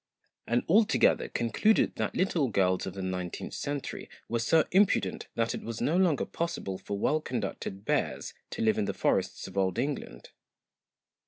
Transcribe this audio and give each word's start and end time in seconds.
and 0.47 0.63
all 0.65 0.83
together 0.83 1.29
concluded 1.29 1.95
that 1.95 2.15
little 2.15 2.47
girls 2.47 2.87
of 2.87 2.95
the 2.95 3.03
nineteenth 3.03 3.53
century 3.53 4.09
were 4.27 4.39
so 4.39 4.65
impudent 4.71 5.27
that 5.35 5.53
it 5.53 5.61
was 5.61 5.79
no 5.79 5.95
longer 5.95 6.25
possible 6.25 6.79
for 6.79 6.97
well 6.97 7.21
conducted 7.21 7.85
bears 7.85 8.33
to 8.49 8.63
live 8.63 8.79
in 8.79 8.85
the 8.85 8.95
forests 8.95 9.47
of 9.47 9.59
Old 9.59 9.77
England. 9.77 10.31